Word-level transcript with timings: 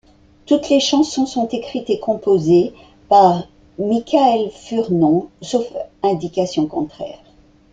Toutes 0.47 0.67
les 0.69 0.79
chansons 0.79 1.27
sont 1.27 1.47
écrites 1.49 1.91
et 1.91 1.99
composées 1.99 2.73
par 3.07 3.43
Mickaël 3.77 4.49
Furnon 4.49 5.29
sauf 5.43 5.71
indication 6.01 6.65
contraire. 6.65 7.19